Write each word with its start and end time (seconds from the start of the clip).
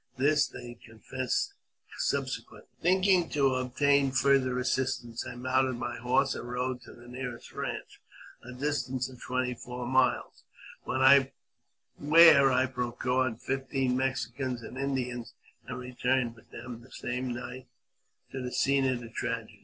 This 0.17 0.47
they 0.47 0.79
confessed 0.83 1.53
subse 2.09 2.43
quently. 2.43 2.65
Thinking 2.81 3.29
to 3.29 3.53
obtain 3.53 4.09
farther 4.11 4.57
assistance, 4.57 5.27
I 5.27 5.35
mounted 5.35 5.73
my 5.73 5.97
horse 5.99 6.33
and 6.33 6.49
rode 6.49 6.81
to 6.81 6.93
the 6.93 7.07
nearest 7.07 7.51
ranch, 7.53 8.01
a 8.43 8.51
distance 8.51 9.09
of 9.11 9.21
twenty 9.21 9.53
four 9.53 9.85
miles, 9.85 10.43
where 10.85 11.03
I 11.03 12.65
procured 12.65 13.41
fifteen 13.41 13.95
Mexicans 13.95 14.63
and 14.63 14.75
Indians, 14.75 15.35
and 15.67 15.77
returned 15.77 16.35
with 16.35 16.49
them 16.49 16.81
the 16.81 16.89
same 16.89 17.31
night 17.35 17.67
to 18.31 18.41
the 18.41 18.51
scene 18.51 18.87
of 18.89 19.01
the 19.01 19.09
tragedy. 19.11 19.59